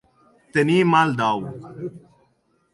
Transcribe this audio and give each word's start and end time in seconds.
Tenir 0.57 0.79
mal 0.93 1.15
dau. 1.21 1.47